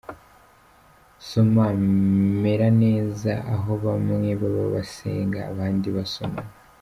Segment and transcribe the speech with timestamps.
[1.27, 6.51] Soma:Meraneza, aho bamwe baba basenga abandi basomana.